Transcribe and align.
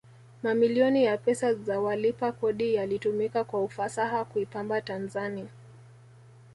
mamilioni 0.43 1.03
ya 1.03 1.17
pesa 1.17 1.53
za 1.53 1.79
walipa 1.79 2.31
kodi 2.31 2.73
yalitumika 2.75 3.43
kwa 3.43 3.63
ufasaha 3.63 4.25
kuipamba 4.25 4.81
tanzani 4.81 5.47